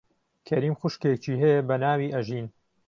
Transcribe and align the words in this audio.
کەریم 0.47 0.75
خوشکێکی 0.79 1.39
هەیە 1.41 1.61
بە 1.67 1.75
ناوی 1.83 2.13
ئەژین. 2.15 2.47